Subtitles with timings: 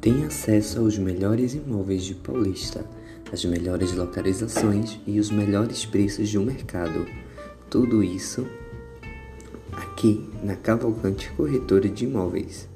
[0.00, 2.86] Tem acesso aos melhores imóveis de Paulista,
[3.30, 7.06] as melhores localizações e os melhores preços do mercado.
[7.68, 8.46] Tudo isso
[9.72, 12.66] aqui na Cavalcante Corretora de Imóveis.